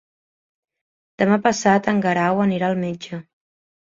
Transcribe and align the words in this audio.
Demà 1.23 1.39
passat 1.45 1.91
en 1.93 2.03
Guerau 2.07 2.43
anirà 2.49 2.71
al 2.73 2.81
metge. 2.89 3.21